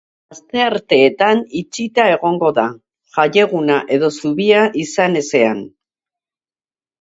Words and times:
Astearteetan 0.33 1.43
itxita 1.59 2.05
egongo 2.13 2.49
da, 2.59 2.63
jaieguna 3.17 3.77
edo 3.99 4.11
zubia 4.23 4.65
izan 4.87 5.21
ezean. 5.21 5.63